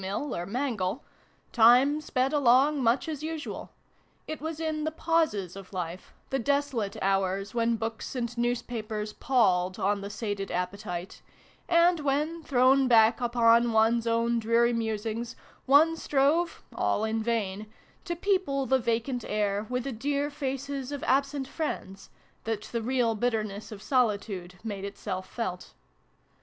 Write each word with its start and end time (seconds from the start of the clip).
mill 0.03 0.35
or 0.35 0.41
a 0.41 0.47
mangle 0.47 1.03
time 1.51 2.01
sped 2.01 2.33
along 2.33 2.81
much 2.81 3.07
as 3.07 3.21
usual: 3.21 3.69
it 4.25 4.41
was 4.41 4.59
in 4.59 4.83
the 4.83 4.89
pauses 4.89 5.55
of 5.55 5.71
life, 5.73 6.11
the 6.31 6.39
desolate 6.39 6.97
hours 7.03 7.53
when 7.53 7.75
books 7.75 8.15
and 8.15 8.35
newspapers 8.35 9.13
palled 9.13 9.77
on 9.77 10.01
the 10.01 10.09
sated 10.09 10.49
appetite, 10.49 11.21
and 11.69 11.99
when, 11.99 12.41
thrown 12.41 12.87
back 12.87 13.21
upon 13.21 13.71
one's 13.71 14.07
own 14.07 14.39
dreary 14.39 14.73
musings, 14.73 15.35
one 15.67 15.95
strove 15.95 16.63
all 16.73 17.03
in 17.03 17.21
vain 17.21 17.71
to 18.03 18.15
people 18.15 18.65
the 18.65 18.79
vacant 18.79 19.23
air 19.27 19.67
with 19.69 19.83
the 19.83 19.91
dear 19.91 20.31
faces 20.31 20.91
of 20.91 21.03
absent 21.03 21.47
friends, 21.47 22.09
that 22.43 22.63
the 22.63 22.81
real 22.81 23.13
bitter 23.13 23.43
ness 23.43 23.71
of 23.71 23.83
solitude 23.83 24.55
made 24.63 24.83
itself 24.83 25.29
felt. 25.29 25.73